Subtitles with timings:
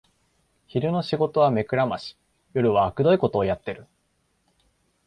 [0.65, 2.17] 昼の仕事は目くらまし、
[2.53, 3.85] 夜はあくどいことをやってる